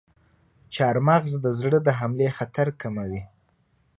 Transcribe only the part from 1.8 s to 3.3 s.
د حملې خطر کموي.